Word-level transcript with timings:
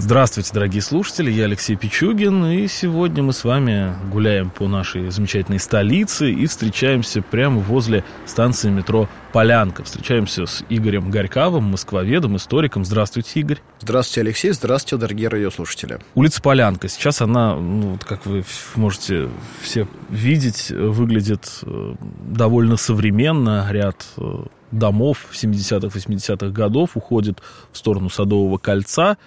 Здравствуйте, 0.00 0.52
дорогие 0.54 0.80
слушатели, 0.80 1.28
я 1.28 1.46
Алексей 1.46 1.74
Пичугин, 1.74 2.46
и 2.46 2.68
сегодня 2.68 3.24
мы 3.24 3.32
с 3.32 3.42
вами 3.42 3.96
гуляем 4.12 4.48
по 4.48 4.68
нашей 4.68 5.10
замечательной 5.10 5.58
столице 5.58 6.30
и 6.30 6.46
встречаемся 6.46 7.20
прямо 7.20 7.58
возле 7.58 8.04
станции 8.24 8.70
метро 8.70 9.08
Полянка. 9.32 9.82
Встречаемся 9.82 10.46
с 10.46 10.64
Игорем 10.68 11.10
Горьковым, 11.10 11.64
москвоведом, 11.64 12.36
историком. 12.36 12.84
Здравствуйте, 12.84 13.40
Игорь. 13.40 13.58
Здравствуйте, 13.80 14.20
Алексей. 14.20 14.52
Здравствуйте, 14.52 15.00
дорогие 15.00 15.28
радиослушатели. 15.28 15.98
Улица 16.14 16.42
Полянка. 16.42 16.86
Сейчас 16.86 17.20
она, 17.20 17.56
ну, 17.56 17.98
как 18.06 18.24
вы 18.24 18.44
можете 18.76 19.28
все 19.62 19.88
видеть, 20.10 20.70
выглядит 20.70 21.58
э, 21.62 21.94
довольно 22.20 22.76
современно. 22.76 23.66
Ряд 23.68 24.06
э, 24.16 24.44
домов 24.70 25.26
70-х, 25.32 25.88
80-х 25.88 26.48
годов 26.50 26.90
уходит 26.94 27.42
в 27.72 27.78
сторону 27.78 28.10
Садового 28.10 28.58
кольца 28.58 29.18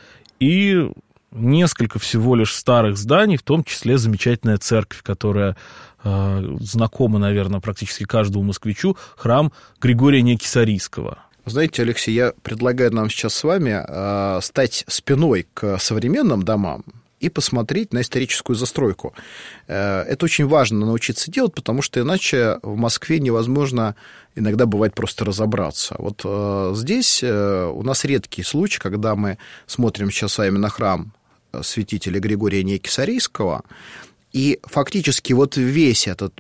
и 0.41 0.91
несколько 1.31 1.99
всего 1.99 2.35
лишь 2.35 2.53
старых 2.53 2.97
зданий, 2.97 3.37
в 3.37 3.43
том 3.43 3.63
числе 3.63 3.97
замечательная 3.97 4.57
церковь, 4.57 5.03
которая 5.03 5.55
э, 6.03 6.55
знакома, 6.59 7.19
наверное, 7.19 7.61
практически 7.61 8.03
каждому 8.03 8.43
москвичу, 8.43 8.97
храм 9.15 9.53
Григория 9.79 10.21
Некисарийского. 10.23 11.19
Знаете, 11.45 11.83
Алексей, 11.83 12.13
я 12.13 12.33
предлагаю 12.41 12.93
нам 12.93 13.09
сейчас 13.09 13.35
с 13.35 13.43
вами 13.43 13.83
э, 13.87 14.41
стать 14.41 14.83
спиной 14.87 15.47
к 15.53 15.77
современным 15.79 16.43
домам, 16.43 16.83
и 17.21 17.29
посмотреть 17.29 17.93
на 17.93 18.01
историческую 18.01 18.55
застройку. 18.55 19.13
Э, 19.67 20.01
это 20.01 20.25
очень 20.25 20.47
важно 20.47 20.85
научиться 20.85 21.31
делать, 21.31 21.53
потому 21.53 21.81
что 21.81 22.01
иначе 22.01 22.59
в 22.63 22.75
Москве 22.75 23.19
невозможно 23.19 23.95
иногда 24.35 24.65
бывает 24.65 24.93
просто 24.93 25.23
разобраться. 25.23 25.95
Вот 25.99 26.21
э, 26.25 26.73
здесь 26.75 27.21
э, 27.23 27.71
у 27.73 27.83
нас 27.83 28.03
редкий 28.05 28.43
случай, 28.43 28.79
когда 28.79 29.15
мы 29.15 29.37
смотрим 29.67 30.11
сейчас 30.11 30.33
с 30.33 30.37
вами 30.39 30.57
на 30.57 30.69
храм 30.69 31.13
святителя 31.61 32.19
Григория 32.19 32.63
Некисарийского, 32.63 33.63
и 34.33 34.59
фактически 34.63 35.33
вот 35.33 35.57
весь 35.57 36.07
этот 36.07 36.33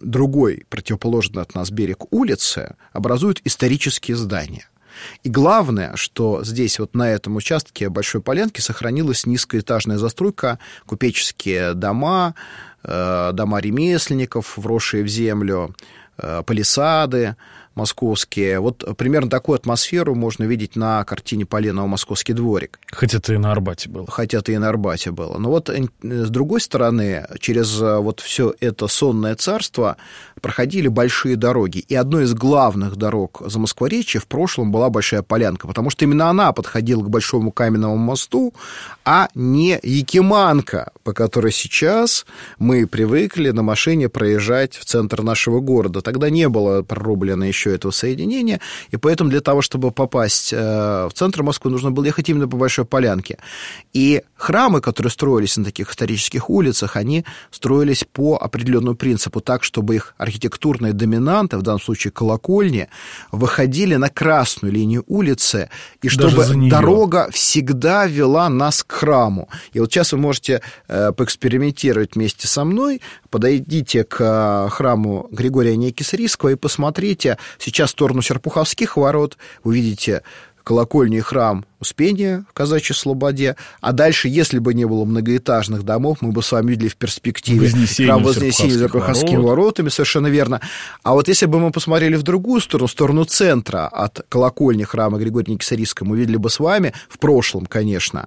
другой, 0.00 0.64
противоположный 0.68 1.42
от 1.42 1.54
нас 1.54 1.70
берег 1.70 2.12
улицы 2.12 2.76
образует 2.92 3.40
исторические 3.44 4.16
здания– 4.16 4.68
и 5.22 5.28
главное, 5.28 5.96
что 5.96 6.44
здесь 6.44 6.78
вот 6.78 6.94
на 6.94 7.10
этом 7.10 7.36
участке 7.36 7.88
Большой 7.88 8.20
Полянки 8.20 8.60
сохранилась 8.60 9.26
низкоэтажная 9.26 9.98
застройка, 9.98 10.58
купеческие 10.86 11.74
дома, 11.74 12.34
э, 12.82 13.30
дома 13.32 13.60
ремесленников, 13.60 14.56
вросшие 14.56 15.02
в 15.04 15.08
землю, 15.08 15.74
э, 16.18 16.42
палисады, 16.46 17.36
московские. 17.78 18.60
Вот 18.60 18.84
примерно 18.96 19.30
такую 19.30 19.56
атмосферу 19.56 20.14
можно 20.14 20.44
видеть 20.44 20.76
на 20.76 21.04
картине 21.04 21.46
Поленова 21.46 21.86
«Московский 21.86 22.34
дворик». 22.34 22.80
Хотя 22.90 23.18
это 23.18 23.32
и 23.32 23.38
на 23.38 23.52
Арбате 23.52 23.88
было. 23.88 24.06
Хотя 24.10 24.38
это 24.38 24.52
и 24.52 24.58
на 24.58 24.68
Арбате 24.68 25.12
было. 25.12 25.38
Но 25.38 25.48
вот 25.48 25.70
э, 25.70 25.86
с 26.02 26.28
другой 26.28 26.60
стороны, 26.60 27.26
через 27.38 27.80
э, 27.80 27.98
вот 27.98 28.20
все 28.20 28.52
это 28.60 28.88
сонное 28.88 29.36
царство 29.36 29.96
проходили 30.42 30.88
большие 30.88 31.36
дороги. 31.36 31.78
И 31.78 31.94
одной 31.94 32.24
из 32.24 32.34
главных 32.34 32.96
дорог 32.96 33.42
за 33.46 33.58
Москворечье 33.58 34.20
в 34.20 34.26
прошлом 34.26 34.72
была 34.72 34.90
Большая 34.90 35.22
Полянка, 35.22 35.66
потому 35.66 35.90
что 35.90 36.04
именно 36.04 36.28
она 36.28 36.52
подходила 36.52 37.02
к 37.02 37.10
Большому 37.10 37.52
каменному 37.52 37.96
мосту, 37.96 38.54
а 39.04 39.28
не 39.34 39.78
Якиманка, 39.82 40.92
по 41.04 41.12
которой 41.12 41.52
сейчас 41.52 42.26
мы 42.58 42.86
привыкли 42.86 43.50
на 43.50 43.62
машине 43.62 44.08
проезжать 44.08 44.76
в 44.76 44.84
центр 44.84 45.22
нашего 45.22 45.60
города. 45.60 46.00
Тогда 46.00 46.30
не 46.30 46.48
было 46.48 46.82
прорублено 46.82 47.44
еще 47.44 47.67
еще 47.68 47.74
этого 47.74 47.92
соединения, 47.92 48.60
и 48.90 48.96
поэтому 48.96 49.30
для 49.30 49.40
того, 49.40 49.62
чтобы 49.62 49.90
попасть 49.90 50.52
э, 50.52 50.56
в 50.56 51.12
центр 51.14 51.42
Москвы, 51.42 51.70
нужно 51.70 51.90
было 51.90 52.04
ехать 52.04 52.28
именно 52.28 52.48
по 52.48 52.56
Большой 52.56 52.84
Полянке. 52.84 53.38
И 53.92 54.22
храмы, 54.36 54.80
которые 54.80 55.10
строились 55.10 55.56
на 55.56 55.64
таких 55.64 55.90
исторических 55.90 56.50
улицах, 56.50 56.96
они 56.96 57.24
строились 57.50 58.04
по 58.04 58.36
определенному 58.36 58.96
принципу, 58.96 59.40
так, 59.40 59.64
чтобы 59.64 59.96
их 59.96 60.14
архитектурные 60.18 60.92
доминанты, 60.92 61.58
в 61.58 61.62
данном 61.62 61.80
случае 61.80 62.10
колокольни, 62.10 62.88
выходили 63.32 63.96
на 63.96 64.08
красную 64.08 64.72
линию 64.72 65.04
улицы, 65.06 65.68
и 66.02 66.08
чтобы 66.08 66.46
дорога 66.70 67.28
всегда 67.30 68.06
вела 68.06 68.48
нас 68.48 68.82
к 68.82 68.92
храму. 68.92 69.48
И 69.72 69.80
вот 69.80 69.92
сейчас 69.92 70.12
вы 70.12 70.18
можете 70.18 70.60
э, 70.88 71.12
поэкспериментировать 71.12 72.14
вместе 72.14 72.46
со 72.48 72.64
мной, 72.64 73.00
подойдите 73.30 74.04
к 74.04 74.16
э, 74.20 74.70
храму 74.70 75.28
Григория 75.30 75.76
Некисарийского 75.76 76.50
и 76.50 76.54
посмотрите, 76.54 77.38
Сейчас 77.58 77.90
в 77.90 77.92
сторону 77.92 78.22
Серпуховских 78.22 78.96
ворот. 78.96 79.36
Вы 79.64 79.76
видите 79.76 80.22
колокольный 80.64 81.20
храм 81.20 81.64
Успения 81.80 82.44
в 82.50 82.52
Казачьей 82.52 82.96
Слободе. 82.96 83.56
А 83.80 83.92
дальше, 83.92 84.28
если 84.28 84.58
бы 84.58 84.74
не 84.74 84.84
было 84.84 85.04
многоэтажных 85.04 85.84
домов, 85.84 86.18
мы 86.20 86.32
бы 86.32 86.42
с 86.42 86.50
вами 86.50 86.70
видели 86.70 86.88
в 86.88 86.96
перспективе 86.96 87.66
Вознесение 87.66 88.12
храм 88.12 88.22
Вознесения 88.22 88.72
за 88.72 88.78
Серпуховскими 88.80 89.36
ворот. 89.36 89.48
воротами, 89.48 89.88
совершенно 89.88 90.26
верно. 90.26 90.60
А 91.02 91.14
вот 91.14 91.28
если 91.28 91.46
бы 91.46 91.60
мы 91.60 91.70
посмотрели 91.70 92.16
в 92.16 92.22
другую 92.22 92.60
сторону, 92.60 92.88
в 92.88 92.90
сторону 92.90 93.24
центра 93.24 93.86
от 93.86 94.26
колокольни 94.28 94.84
храма 94.84 95.18
Григория 95.18 95.52
Никисарийского, 95.52 96.08
мы 96.08 96.18
видели 96.18 96.36
бы 96.36 96.50
с 96.50 96.58
вами, 96.58 96.92
в 97.08 97.18
прошлом, 97.18 97.66
конечно, 97.66 98.26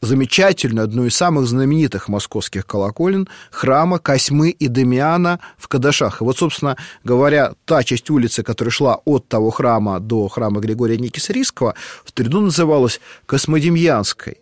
замечательную, 0.00 0.84
одну 0.84 1.06
из 1.06 1.16
самых 1.16 1.46
знаменитых 1.46 2.08
московских 2.08 2.66
колоколен, 2.66 3.28
храма 3.50 3.98
Косьмы 3.98 4.50
и 4.50 4.68
Демиана 4.68 5.40
в 5.56 5.68
Кадашах. 5.68 6.20
И 6.20 6.24
вот, 6.24 6.38
собственно 6.38 6.76
говоря, 7.04 7.54
та 7.64 7.82
часть 7.82 8.08
улицы, 8.10 8.42
которая 8.42 8.70
шла 8.70 9.00
от 9.04 9.28
того 9.28 9.50
храма 9.50 9.98
до 10.00 10.28
храма 10.28 10.60
Григория 10.60 10.98
Никисарийского, 10.98 11.74
в 12.04 12.12
Триду 12.12 12.40
называлась 12.40 12.77
Космодемьянской. 13.26 14.38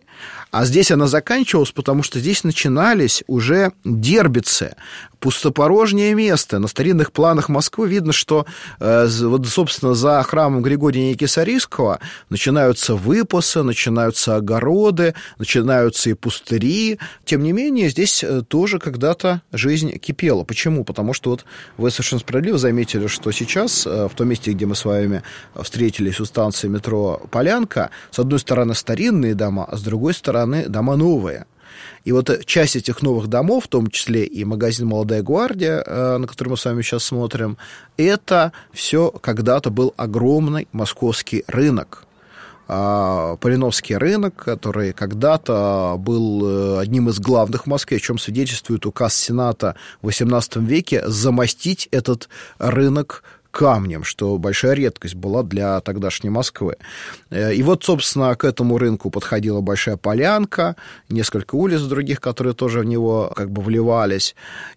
А 0.51 0.65
здесь 0.65 0.91
она 0.91 1.07
заканчивалась, 1.07 1.71
потому 1.71 2.03
что 2.03 2.19
здесь 2.19 2.43
начинались 2.43 3.23
уже 3.27 3.73
дербицы, 3.83 4.75
пустопорожнее 5.19 6.13
место. 6.13 6.59
На 6.59 6.67
старинных 6.67 7.11
планах 7.11 7.49
Москвы 7.49 7.87
видно, 7.87 8.13
что, 8.13 8.45
э, 8.79 9.07
вот, 9.21 9.47
собственно, 9.47 9.93
за 9.93 10.21
храмом 10.23 10.61
Григория 10.61 11.11
Никисарийского 11.11 11.99
начинаются 12.29 12.95
выпасы, 12.95 13.63
начинаются 13.63 14.35
огороды, 14.35 15.13
начинаются 15.39 16.09
и 16.09 16.13
пустыри. 16.13 16.99
Тем 17.25 17.43
не 17.43 17.51
менее, 17.51 17.89
здесь 17.89 18.23
э, 18.23 18.41
тоже 18.47 18.79
когда-то 18.79 19.41
жизнь 19.51 19.97
кипела. 19.97 20.43
Почему? 20.43 20.83
Потому 20.83 21.13
что 21.13 21.31
вот 21.31 21.45
вы 21.77 21.91
совершенно 21.91 22.19
справедливо 22.19 22.57
заметили, 22.57 23.07
что 23.07 23.31
сейчас, 23.31 23.85
э, 23.87 24.07
в 24.07 24.15
том 24.15 24.29
месте, 24.29 24.51
где 24.51 24.65
мы 24.65 24.75
с 24.75 24.85
вами 24.85 25.23
встретились 25.55 26.19
у 26.19 26.25
станции 26.25 26.67
метро 26.67 27.21
Полянка, 27.31 27.89
с 28.11 28.19
одной 28.19 28.39
стороны 28.39 28.73
старинные 28.75 29.35
дома, 29.35 29.65
а 29.65 29.77
с 29.77 29.81
другой 29.81 30.13
стороны 30.13 30.67
дома 30.67 30.95
новые– 30.95 31.45
и 32.03 32.11
вот 32.11 32.45
часть 32.45 32.75
этих 32.75 33.01
новых 33.01 33.27
домов, 33.27 33.65
в 33.65 33.67
том 33.67 33.87
числе 33.87 34.25
и 34.25 34.43
магазин 34.45 34.87
«Молодая 34.87 35.21
гвардия», 35.21 35.83
э, 35.85 36.17
на 36.17 36.27
который 36.27 36.49
мы 36.49 36.57
с 36.57 36.65
вами 36.65 36.81
сейчас 36.81 37.03
смотрим, 37.03 37.57
это 37.97 38.51
все 38.71 39.09
когда-то 39.09 39.69
был 39.69 39.93
огромный 39.97 40.67
московский 40.71 41.43
рынок. 41.47 42.07
А, 42.69 43.37
Полиновский 43.37 43.95
рынок, 43.95 44.35
который 44.35 44.91
когда-то 44.91 45.95
был 45.97 46.45
э, 46.45 46.79
одним 46.81 47.07
из 47.07 47.19
главных 47.19 47.63
в 47.63 47.67
Москве, 47.67 47.97
о 47.97 47.99
чем 47.99 48.17
свидетельствует 48.17 48.85
указ 48.85 49.15
Сената 49.15 49.75
в 50.01 50.09
XVIII 50.09 50.65
веке, 50.65 51.01
замостить 51.07 51.87
этот 51.91 52.27
рынок 52.59 53.23
камнем, 53.57 54.03
что 54.03 54.37
большая 54.37 54.73
редкость 54.73 55.15
была 55.15 55.41
для 55.41 55.81
тогдашней 55.81 56.29
Москвы. 56.29 56.75
Э, 57.31 57.55
и 57.55 57.63
вот, 57.63 57.83
собственно, 57.83 58.35
к 58.35 58.43
этому 58.43 58.77
рынку 58.77 59.09
подходила 59.09 59.61
Большая 59.61 59.97
Полянка, 59.97 60.75
несколько 61.09 61.55
улиц 61.55 61.81
других, 61.81 62.21
которые 62.21 62.53
тоже 62.53 62.81
в 62.81 62.85
него 62.85 63.33
как 63.35 63.49
бы 63.49 63.63
вливались. 63.63 64.35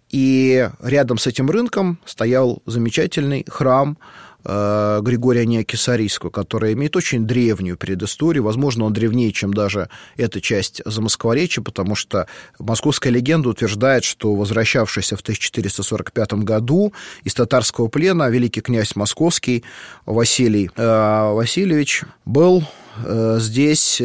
И 0.09 0.67
рядом 0.81 1.19
с 1.19 1.27
этим 1.27 1.51
рынком 1.51 1.99
стоял 2.05 2.63
замечательный 2.65 3.45
храм 3.47 3.99
Григория 4.43 5.45
Неокисарийского, 5.45 6.29
который 6.31 6.73
имеет 6.73 6.95
очень 6.95 7.27
древнюю 7.27 7.77
предысторию. 7.77 8.43
Возможно, 8.43 8.85
он 8.85 8.93
древнее, 8.93 9.31
чем 9.31 9.53
даже 9.53 9.89
эта 10.17 10.41
часть 10.41 10.81
Замоскворечья, 10.85 11.61
потому 11.61 11.95
что 11.95 12.27
московская 12.57 13.11
легенда 13.11 13.49
утверждает, 13.49 14.03
что 14.03 14.33
возвращавшийся 14.35 15.15
в 15.15 15.21
1445 15.21 16.33
году 16.33 16.93
из 17.23 17.35
татарского 17.35 17.87
плена 17.87 18.29
великий 18.29 18.61
князь 18.61 18.95
московский 18.95 19.63
Василий 20.05 20.71
э, 20.75 21.31
Васильевич 21.33 22.03
был 22.25 22.63
э, 23.05 23.37
здесь 23.39 24.01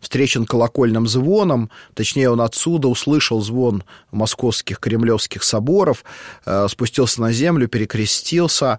встречен 0.00 0.44
колокольным 0.44 1.06
звоном, 1.06 1.70
точнее, 1.94 2.30
он 2.30 2.42
отсюда 2.42 2.88
услышал 2.88 3.40
звон 3.40 3.82
московских 4.12 4.78
кремлевских 4.78 5.42
соборов, 5.42 6.04
спустился 6.68 7.20
на 7.20 7.32
землю, 7.32 7.68
перекрестился 7.68 8.78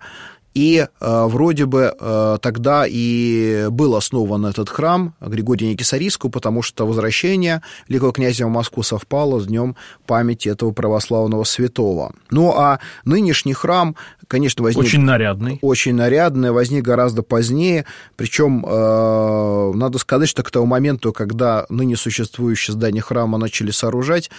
И 0.53 0.85
э, 0.99 1.25
вроде 1.27 1.65
бы 1.65 1.95
э, 1.97 2.37
тогда 2.41 2.85
и 2.87 3.67
был 3.69 3.95
основан 3.95 4.45
этот 4.45 4.69
храм 4.69 5.15
Григория 5.21 5.69
Никисарийского, 5.69 6.29
потому 6.29 6.61
что 6.61 6.85
возвращение 6.85 7.61
Великого 7.87 8.11
князя 8.11 8.45
в 8.45 8.49
Москву 8.49 8.83
совпало 8.83 9.39
с 9.39 9.47
днем 9.47 9.75
памяти 10.05 10.49
этого 10.49 10.71
православного 10.71 11.45
святого. 11.45 12.13
Ну, 12.29 12.51
а 12.51 12.79
нынешний 13.05 13.53
храм, 13.53 13.95
конечно, 14.27 14.63
возник... 14.63 14.83
Очень 14.83 15.01
нарядный. 15.01 15.59
Очень 15.61 15.95
нарядный, 15.95 16.51
возник 16.51 16.83
гораздо 16.83 17.23
позднее. 17.23 17.85
Причем, 18.17 18.65
э, 18.67 19.71
надо 19.73 19.99
сказать, 19.99 20.27
что 20.27 20.43
к 20.43 20.51
тому 20.51 20.65
моменту, 20.65 21.13
когда 21.13 21.65
ныне 21.69 21.95
существующее 21.95 22.73
здание 22.73 23.01
храма 23.01 23.37
начали 23.37 23.71
сооружать, 23.71 24.29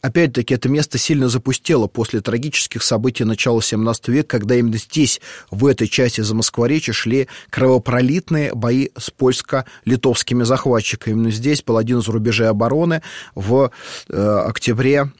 опять-таки 0.00 0.54
это 0.54 0.68
место 0.68 0.98
сильно 0.98 1.28
запустело 1.28 1.86
после 1.86 2.20
трагических 2.20 2.82
событий 2.82 3.24
начала 3.24 3.60
XVII 3.60 3.94
века, 4.08 4.38
когда 4.38 4.56
именно 4.56 4.78
здесь, 4.78 5.20
в 5.60 5.66
этой 5.66 5.88
части 5.88 6.22
Замоскворечья, 6.22 6.92
шли 6.92 7.28
кровопролитные 7.50 8.54
бои 8.54 8.88
с 8.96 9.10
польско-литовскими 9.10 10.42
захватчиками. 10.44 11.12
Именно 11.12 11.30
здесь 11.30 11.62
был 11.62 11.76
один 11.76 11.98
из 11.98 12.08
рубежей 12.08 12.48
обороны 12.48 13.02
в 13.34 13.70
э, 14.08 14.44
октябре 14.46 15.10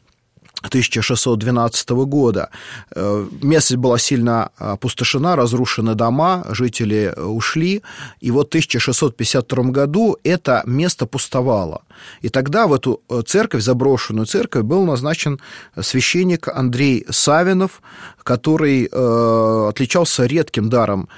1612 0.61 1.89
года. 1.89 2.49
Э, 2.95 3.27
местность 3.41 3.81
была 3.81 3.97
сильно 3.97 4.49
опустошена, 4.57 5.35
разрушены 5.35 5.95
дома, 5.95 6.45
жители 6.49 7.13
ушли, 7.17 7.81
и 8.19 8.31
вот 8.31 8.47
в 8.47 8.49
1652 8.49 9.63
году 9.71 10.17
это 10.23 10.63
место 10.65 11.05
пустовало. 11.05 11.81
И 12.21 12.29
тогда 12.29 12.67
в 12.67 12.73
эту 12.73 13.01
э, 13.09 13.21
церковь, 13.25 13.63
заброшенную 13.63 14.25
церковь, 14.25 14.63
был 14.63 14.85
назначен 14.85 15.39
священник 15.79 16.47
Андрей 16.47 17.05
Савинов, 17.09 17.81
который 18.23 18.89
э, 18.91 19.67
отличался 19.69 20.25
редким 20.25 20.69
даром 20.69 21.09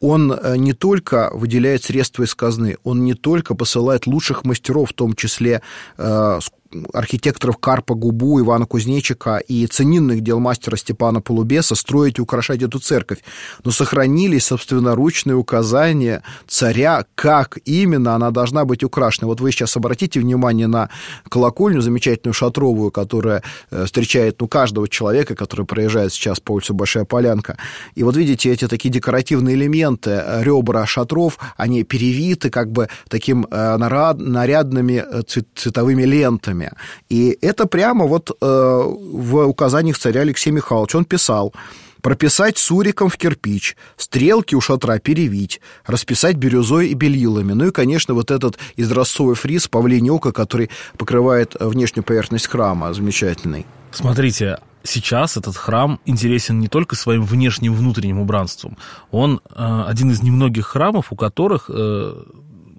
Он 0.00 0.32
э, 0.32 0.56
не 0.56 0.72
только 0.72 1.30
выделяет 1.32 1.84
средства 1.84 2.24
из 2.24 2.34
казны, 2.34 2.78
он 2.82 3.04
не 3.04 3.14
только 3.14 3.54
посылает 3.54 4.08
лучших 4.08 4.42
мастеров, 4.44 4.90
в 4.90 4.94
том 4.94 5.14
числе 5.14 5.62
архитекторов 6.92 7.58
Карпа 7.58 7.94
Губу, 7.94 8.40
Ивана 8.40 8.66
Кузнечика 8.66 9.38
и 9.38 9.66
ценинных 9.66 10.20
дел 10.20 10.38
мастера 10.38 10.76
Степана 10.76 11.20
Полубеса 11.20 11.74
строить 11.74 12.18
и 12.18 12.22
украшать 12.22 12.62
эту 12.62 12.78
церковь. 12.78 13.18
Но 13.64 13.70
сохранились 13.70 14.46
собственноручные 14.46 15.36
указания 15.36 16.22
царя, 16.46 17.04
как 17.14 17.58
именно 17.64 18.14
она 18.14 18.30
должна 18.30 18.64
быть 18.64 18.84
украшена. 18.84 19.26
Вот 19.26 19.40
вы 19.40 19.52
сейчас 19.52 19.76
обратите 19.76 20.20
внимание 20.20 20.66
на 20.66 20.90
колокольню 21.28 21.80
замечательную 21.80 22.34
шатровую, 22.34 22.90
которая 22.90 23.42
э, 23.70 23.84
встречает 23.84 24.40
ну, 24.40 24.48
каждого 24.48 24.88
человека, 24.88 25.34
который 25.34 25.66
проезжает 25.66 26.12
сейчас 26.12 26.40
по 26.40 26.52
улице 26.52 26.72
Большая 26.72 27.04
Полянка. 27.04 27.56
И 27.94 28.02
вот 28.02 28.16
видите 28.16 28.50
эти 28.50 28.68
такие 28.68 28.90
декоративные 28.90 29.56
элементы, 29.56 30.10
э, 30.10 30.42
ребра 30.44 30.86
шатров, 30.86 31.38
они 31.56 31.82
перевиты 31.82 32.50
как 32.50 32.70
бы 32.70 32.88
таким 33.08 33.46
э, 33.50 33.76
нарядными 33.76 35.04
цветовыми 35.56 36.04
лентами 36.04 36.59
армия. 36.60 36.72
И 37.08 37.36
это 37.40 37.66
прямо 37.66 38.06
вот 38.06 38.30
э, 38.30 38.34
в 38.44 39.46
указаниях 39.46 39.98
царя 39.98 40.22
Алексея 40.22 40.54
Михайловича 40.54 40.98
он 40.98 41.04
писал, 41.04 41.52
прописать 42.02 42.58
суриком 42.58 43.08
в 43.08 43.16
кирпич, 43.16 43.76
стрелки 43.96 44.54
у 44.54 44.60
шатра 44.60 44.98
перевить, 44.98 45.60
расписать 45.86 46.36
бирюзой 46.36 46.88
и 46.88 46.94
белилами. 46.94 47.52
Ну 47.52 47.66
и, 47.66 47.70
конечно, 47.70 48.14
вот 48.14 48.30
этот 48.30 48.58
изразцовый 48.76 49.34
фриз 49.34 49.68
павлине 49.68 50.10
ока, 50.12 50.32
который 50.32 50.70
покрывает 50.96 51.56
внешнюю 51.60 52.04
поверхность 52.04 52.46
храма, 52.46 52.94
замечательный. 52.94 53.66
Смотрите, 53.92 54.58
сейчас 54.82 55.36
этот 55.36 55.56
храм 55.56 56.00
интересен 56.06 56.58
не 56.58 56.68
только 56.68 56.96
своим 56.96 57.24
внешним 57.24 57.74
внутренним 57.74 58.20
убранством. 58.20 58.78
Он 59.10 59.40
э, 59.50 59.84
один 59.86 60.10
из 60.10 60.22
немногих 60.22 60.66
храмов, 60.66 61.12
у 61.12 61.16
которых 61.16 61.68
э, 61.68 62.14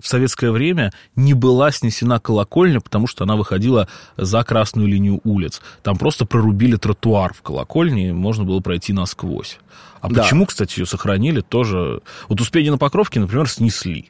в 0.02 0.08
советское 0.08 0.52
время 0.52 0.92
не 1.16 1.34
была 1.34 1.72
снесена 1.72 2.20
колокольня, 2.20 2.82
потому 2.82 3.08
что 3.08 3.24
она 3.24 3.36
выходила 3.36 3.88
за 4.18 4.44
красную 4.44 4.88
линию 4.88 5.22
улиц. 5.24 5.62
Там 5.84 5.98
просто 5.98 6.26
прорубили 6.26 6.76
тротуар 6.76 7.34
в 7.34 7.42
колокольне, 7.42 8.10
и 8.10 8.12
можно 8.12 8.44
было 8.44 8.60
пройти 8.60 8.94
насквозь. 8.94 9.60
А 10.02 10.10
да. 10.10 10.24
почему, 10.24 10.46
кстати, 10.46 10.80
ее 10.80 10.86
сохранили, 10.86 11.42
тоже... 11.42 12.02
Вот 12.28 12.42
Успение 12.42 12.72
на 12.72 12.78
Покровке, 12.78 13.20
например, 13.20 13.48
снесли. 13.48 14.10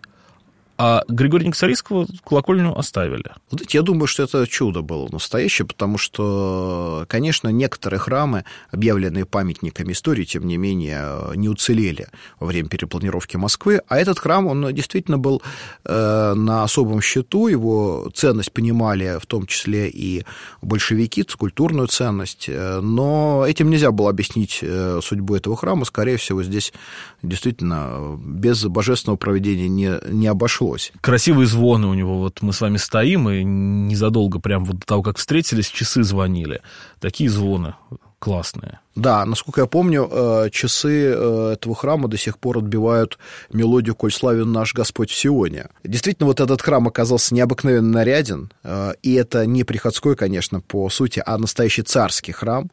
А 0.83 1.04
Григория 1.07 1.45
Никсарийского 1.45 2.07
колокольню 2.25 2.75
оставили. 2.75 3.25
Вот 3.51 3.69
я 3.69 3.83
думаю, 3.83 4.07
что 4.07 4.24
это 4.24 4.48
чудо 4.48 4.81
было 4.81 5.07
настоящее, 5.12 5.68
потому 5.68 6.00
что, 6.00 7.05
конечно, 7.08 7.50
некоторые 7.50 8.00
храмы, 8.00 8.46
объявленные 8.72 9.27
памятниками 9.27 9.91
истории, 9.91 10.24
тем 10.24 10.48
не 10.48 10.58
менее, 10.58 11.36
не 11.36 11.50
уцелели 11.50 12.08
во 12.39 12.48
время 12.48 12.67
перепланировки 12.67 13.38
Москвы. 13.38 13.82
А 13.89 14.00
этот 14.00 14.17
храм, 14.17 14.48
он 14.48 14.74
действительно 14.74 15.20
был 15.20 15.44
э, 15.86 16.34
на 16.34 16.63
особом 16.63 17.00
счету, 17.00 17.46
его 17.46 18.10
ценность 18.15 18.51
понимали 18.51 19.20
в 19.22 19.27
том 19.27 19.46
числе 19.46 19.88
и 19.88 20.25
большевики, 20.63 21.24
культурную 21.38 21.89
ценность, 21.89 22.46
э, 22.50 22.79
но 22.79 23.46
этим 23.48 23.70
нельзя 23.70 23.91
было 23.91 24.10
объяснить 24.10 24.58
э, 24.63 25.00
судьбу 25.03 25.36
этого 25.36 25.55
храма. 25.55 25.86
Скорее 25.86 26.17
всего, 26.17 26.41
здесь 26.41 26.74
действительно 27.22 28.20
без 28.20 28.65
божественного 28.65 29.17
проведения 29.17 29.70
не, 29.70 30.00
не 30.10 30.25
обошлось 30.25 30.71
удалось. 30.72 30.92
Красивые 31.01 31.48
звоны 31.48 31.88
у 31.88 31.94
него. 31.94 32.18
Вот 32.18 32.42
мы 32.42 32.54
с 32.54 32.62
вами 32.62 32.78
стоим, 32.78 33.30
и 33.30 33.44
незадолго, 33.44 34.40
прям 34.40 34.66
вот 34.66 34.80
до 34.80 34.86
того, 34.86 35.04
как 35.04 35.18
встретились, 35.18 35.70
часы 35.70 36.04
звонили. 36.04 36.62
Такие 37.00 37.30
звоны 37.30 37.75
классные. 38.20 38.80
Да, 38.95 39.25
насколько 39.25 39.62
я 39.62 39.67
помню, 39.67 40.10
э, 40.12 40.50
часы 40.51 41.13
э, 41.15 41.51
этого 41.53 41.75
храма 41.75 42.10
до 42.10 42.17
сих 42.17 42.38
пор 42.38 42.57
отбивают 42.57 43.17
мелодию 43.50 43.95
«Коль 43.95 44.12
славен 44.12 44.51
наш 44.51 44.74
Господь 44.74 45.10
в 45.12 45.15
Сионе». 45.15 45.67
Действительно, 45.86 46.27
вот 46.27 46.41
этот 46.41 46.62
храм 46.62 46.86
оказался 46.89 47.33
необыкновенно 47.33 47.88
наряден, 47.88 48.51
э, 48.63 48.93
и 49.01 49.13
это 49.13 49.45
не 49.45 49.63
приходской, 49.63 50.17
конечно, 50.17 50.60
по 50.60 50.89
сути, 50.89 51.24
а 51.25 51.38
настоящий 51.38 51.83
царский 51.83 52.33
храм, 52.33 52.69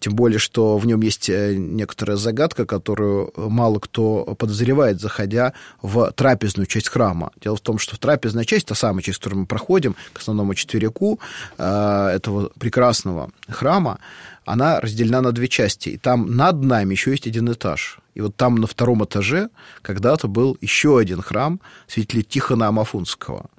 тем 0.00 0.14
более, 0.14 0.38
что 0.38 0.78
в 0.78 0.86
нем 0.86 1.02
есть 1.02 1.28
некоторая 1.28 2.16
загадка, 2.16 2.64
которую 2.64 3.30
мало 3.36 3.80
кто 3.80 4.34
подозревает, 4.38 4.98
заходя 4.98 5.52
в 5.82 6.10
трапезную 6.12 6.66
часть 6.66 6.88
храма. 6.88 7.32
Дело 7.42 7.56
в 7.56 7.60
том, 7.60 7.78
что 7.78 8.00
трапезная 8.00 8.44
часть, 8.44 8.68
та 8.68 8.74
самая 8.74 9.02
часть, 9.02 9.18
которую 9.18 9.40
мы 9.40 9.46
проходим, 9.46 9.94
к 10.14 10.20
основному 10.20 10.54
четверику 10.54 11.20
этого 11.58 12.50
прекрасного 12.58 13.30
храма, 13.46 13.98
она 14.46 14.80
разделена 14.80 15.20
на 15.20 15.32
две 15.32 15.48
части. 15.50 15.90
И 15.90 15.96
там 15.98 16.36
над 16.36 16.62
нами 16.62 16.92
еще 16.92 17.10
есть 17.10 17.26
один 17.26 17.52
этаж. 17.52 17.98
И 18.14 18.20
вот 18.20 18.36
там 18.36 18.56
на 18.56 18.66
втором 18.66 19.04
этаже 19.04 19.50
когда-то 19.82 20.28
был 20.28 20.56
еще 20.60 20.98
один 20.98 21.20
храм 21.20 21.60
святителя 21.86 22.22
Тихона 22.22 22.68
Амафунского. 22.68 23.50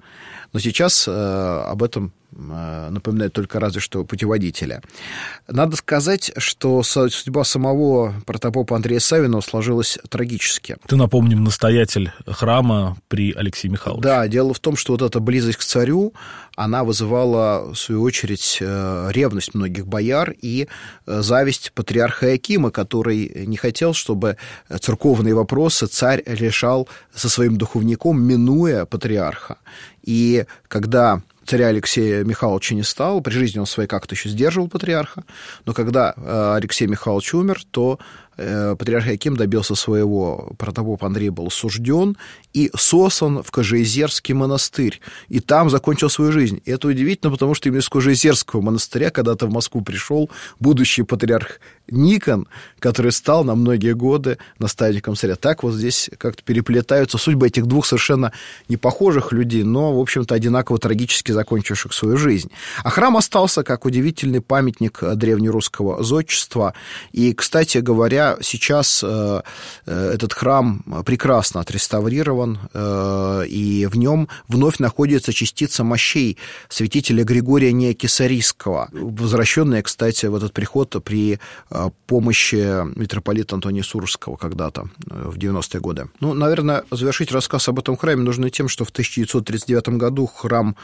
Но 0.52 0.60
сейчас 0.60 1.08
об 1.08 1.82
этом 1.82 2.12
Э, 2.34 2.88
напоминает 2.90 3.32
только 3.32 3.60
разве 3.60 3.80
что 3.80 4.04
путеводителя. 4.04 4.82
Надо 5.48 5.76
сказать, 5.76 6.32
что 6.36 6.82
судьба 6.82 7.44
самого 7.44 8.14
протопопа 8.26 8.76
Андрея 8.76 9.00
Савинова 9.00 9.40
сложилась 9.42 9.98
трагически. 10.08 10.76
Ты, 10.86 10.96
напомним, 10.96 11.44
настоятель 11.44 12.10
храма 12.26 12.96
при 13.08 13.32
Алексее 13.32 13.70
Михайловиче. 13.70 14.02
Да, 14.02 14.26
дело 14.28 14.54
в 14.54 14.60
том, 14.60 14.76
что 14.76 14.92
вот 14.92 15.02
эта 15.02 15.20
близость 15.20 15.58
к 15.58 15.62
царю, 15.62 16.14
она 16.56 16.84
вызывала, 16.84 17.72
в 17.72 17.76
свою 17.76 18.02
очередь, 18.02 18.58
э, 18.60 19.10
ревность 19.12 19.54
многих 19.54 19.86
бояр 19.86 20.34
и 20.40 20.68
э, 21.06 21.22
зависть 21.22 21.72
патриарха 21.74 22.28
Якима, 22.28 22.70
который 22.70 23.46
не 23.46 23.56
хотел, 23.56 23.92
чтобы 23.92 24.38
церковные 24.80 25.34
вопросы 25.34 25.86
царь 25.86 26.22
решал 26.24 26.88
со 27.14 27.28
своим 27.28 27.56
духовником, 27.56 28.22
минуя 28.22 28.86
патриарха. 28.86 29.58
И 30.02 30.46
когда 30.68 31.22
царя 31.44 31.68
Алексея 31.68 32.24
Михайловича 32.24 32.74
не 32.74 32.82
стал. 32.82 33.20
При 33.20 33.32
жизни 33.32 33.58
он 33.58 33.66
своей 33.66 33.88
как-то 33.88 34.14
еще 34.14 34.28
сдерживал 34.28 34.68
патриарха. 34.68 35.24
Но 35.66 35.72
когда 35.72 36.14
э, 36.16 36.54
Алексей 36.56 36.86
Михайлович 36.86 37.34
умер, 37.34 37.62
то 37.70 37.98
Э, 38.38 38.76
патриарх 38.78 39.06
Яким 39.08 39.36
добился 39.36 39.74
своего, 39.74 40.52
протопоп 40.56 41.04
Андрей 41.04 41.28
был 41.28 41.48
осужден 41.48 42.16
и 42.54 42.70
сосан 42.74 43.42
в 43.42 43.50
Кожеизерский 43.50 44.34
монастырь. 44.34 45.00
И 45.28 45.40
там 45.40 45.68
закончил 45.68 46.08
свою 46.08 46.32
жизнь. 46.32 46.62
И 46.64 46.70
это 46.70 46.88
удивительно, 46.88 47.30
потому 47.30 47.54
что 47.54 47.68
именно 47.68 47.80
из 47.80 47.88
Кожеизерского 47.88 48.62
монастыря 48.62 49.10
когда-то 49.10 49.46
в 49.46 49.52
Москву 49.52 49.82
пришел 49.82 50.30
будущий 50.60 51.02
патриарх 51.02 51.60
Никон, 51.88 52.48
который 52.78 53.12
стал 53.12 53.44
на 53.44 53.54
многие 53.54 53.92
годы 53.92 54.38
наставником 54.58 55.14
царя. 55.14 55.36
Так 55.36 55.62
вот 55.62 55.74
здесь 55.74 56.08
как-то 56.16 56.42
переплетаются 56.42 57.18
судьбы 57.18 57.48
этих 57.48 57.66
двух 57.66 57.84
совершенно 57.84 58.32
непохожих 58.68 59.32
людей, 59.32 59.62
но, 59.62 59.94
в 59.94 60.00
общем-то, 60.00 60.34
одинаково 60.34 60.78
трагически 60.78 61.31
закончивших 61.32 61.92
свою 61.92 62.16
жизнь. 62.16 62.50
А 62.84 62.90
храм 62.90 63.16
остался 63.16 63.62
как 63.62 63.84
удивительный 63.84 64.40
памятник 64.40 65.00
древнерусского 65.02 66.02
зодчества. 66.02 66.74
И, 67.12 67.32
кстати 67.32 67.78
говоря, 67.78 68.36
сейчас 68.40 69.02
э, 69.04 69.42
э, 69.86 70.10
этот 70.14 70.32
храм 70.32 70.82
прекрасно 71.04 71.60
отреставрирован, 71.60 72.58
э, 72.72 73.44
и 73.48 73.86
в 73.86 73.96
нем 73.96 74.28
вновь 74.48 74.78
находится 74.78 75.32
частица 75.32 75.84
мощей 75.84 76.38
святителя 76.68 77.24
Григория 77.24 77.72
Неокисарийского, 77.72 78.88
возвращенная, 78.92 79.82
кстати, 79.82 80.26
в 80.26 80.34
этот 80.34 80.52
приход 80.52 80.96
при 81.04 81.38
помощи 82.06 82.84
митрополита 82.98 83.54
Антония 83.54 83.82
Сурского 83.82 84.36
когда-то, 84.36 84.88
в 85.06 85.36
90-е 85.36 85.80
годы. 85.80 86.08
Ну, 86.20 86.34
наверное, 86.34 86.84
завершить 86.90 87.32
рассказ 87.32 87.68
об 87.68 87.78
этом 87.78 87.96
храме 87.96 88.22
нужно 88.22 88.50
тем, 88.50 88.68
что 88.68 88.84
в 88.84 88.90
1939 88.90 89.88
году 89.98 90.26
храм 90.26 90.76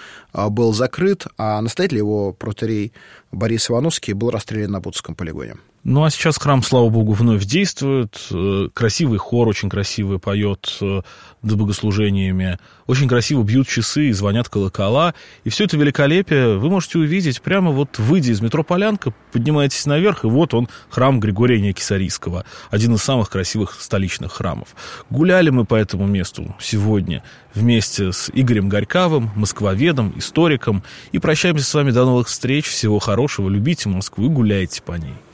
был 0.48 0.72
закрыт, 0.72 1.26
а 1.36 1.60
настоятель 1.60 1.98
его 1.98 2.32
протерей 2.32 2.92
Борис 3.32 3.70
Ивановский 3.70 4.12
был 4.12 4.30
расстрелян 4.30 4.70
на 4.70 4.80
Бутском 4.80 5.14
полигоне. 5.14 5.56
Ну, 5.90 6.04
а 6.04 6.10
сейчас 6.10 6.36
храм, 6.36 6.62
слава 6.62 6.90
богу, 6.90 7.14
вновь 7.14 7.46
действует. 7.46 8.28
Э, 8.30 8.68
красивый 8.74 9.16
хор, 9.16 9.48
очень 9.48 9.70
красивый 9.70 10.18
поет 10.18 10.66
с 10.80 11.02
богослужениями. 11.42 12.58
Очень 12.86 13.08
красиво 13.08 13.42
бьют 13.42 13.68
часы 13.68 14.08
и 14.08 14.12
звонят 14.12 14.50
колокола. 14.50 15.14
И 15.44 15.48
все 15.48 15.64
это 15.64 15.78
великолепие 15.78 16.58
вы 16.58 16.68
можете 16.68 16.98
увидеть 16.98 17.40
прямо 17.40 17.70
вот 17.70 17.98
выйдя 17.98 18.32
из 18.32 18.42
метро 18.42 18.62
Полянка, 18.62 19.14
поднимаетесь 19.32 19.86
наверх, 19.86 20.24
и 20.24 20.26
вот 20.26 20.52
он, 20.52 20.68
храм 20.90 21.20
Григория 21.20 21.58
Некисарийского. 21.58 22.44
Один 22.70 22.94
из 22.94 23.02
самых 23.02 23.30
красивых 23.30 23.80
столичных 23.80 24.34
храмов. 24.34 24.76
Гуляли 25.08 25.48
мы 25.48 25.64
по 25.64 25.74
этому 25.74 26.06
месту 26.06 26.54
сегодня 26.60 27.22
вместе 27.54 28.12
с 28.12 28.30
Игорем 28.34 28.68
Горьковым, 28.68 29.30
москвоведом, 29.34 30.12
историком. 30.18 30.82
И 31.12 31.18
прощаемся 31.18 31.64
с 31.64 31.72
вами 31.72 31.92
до 31.92 32.04
новых 32.04 32.28
встреч. 32.28 32.66
Всего 32.66 32.98
хорошего. 32.98 33.48
Любите 33.48 33.88
Москву 33.88 34.26
и 34.26 34.28
гуляйте 34.28 34.82
по 34.82 34.92
ней. 34.92 35.14